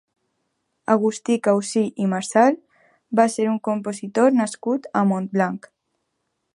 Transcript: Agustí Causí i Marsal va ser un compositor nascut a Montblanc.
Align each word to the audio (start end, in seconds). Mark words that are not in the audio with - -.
Agustí 0.93 1.35
Causí 1.47 1.83
i 2.05 2.09
Marsal 2.15 2.57
va 3.21 3.29
ser 3.37 3.47
un 3.53 3.61
compositor 3.71 4.35
nascut 4.41 4.93
a 5.03 5.09
Montblanc. 5.13 5.71